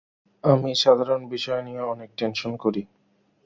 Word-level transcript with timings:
আমি 0.43 0.71
সাধারণ 0.75 1.21
বিষয় 1.33 1.61
নিয়ে 1.61 1.81
অনেক 1.93 2.09
টেনশন 2.17 2.51
করি। 2.57 2.81